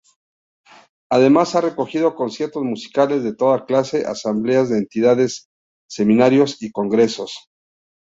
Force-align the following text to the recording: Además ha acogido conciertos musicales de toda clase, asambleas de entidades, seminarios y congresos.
Además 1.11 1.53
ha 1.53 1.59
acogido 1.59 2.15
conciertos 2.15 2.63
musicales 2.63 3.21
de 3.23 3.35
toda 3.35 3.65
clase, 3.67 4.03
asambleas 4.07 4.67
de 4.71 4.79
entidades, 4.79 5.47
seminarios 5.87 6.59
y 6.63 6.71
congresos. 6.71 7.51